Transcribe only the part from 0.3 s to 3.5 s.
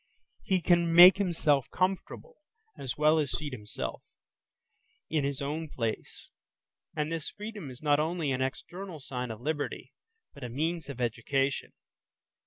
He can make himself comfortable as well as